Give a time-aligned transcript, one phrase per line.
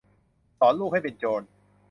[0.57, 1.41] สอนลูกให้เป็นโจร